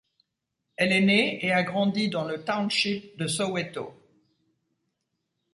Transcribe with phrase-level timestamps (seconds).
[0.77, 3.93] Elle est née et a grandi dans le township de Soweto.